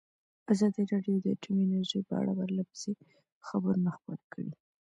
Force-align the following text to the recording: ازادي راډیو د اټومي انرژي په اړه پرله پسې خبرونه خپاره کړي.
ازادي 0.53 0.83
راډیو 0.91 1.15
د 1.21 1.25
اټومي 1.33 1.63
انرژي 1.65 2.01
په 2.07 2.13
اړه 2.21 2.31
پرله 2.39 2.63
پسې 2.69 2.91
خبرونه 3.47 3.89
خپاره 3.97 4.23
کړي. 4.33 4.51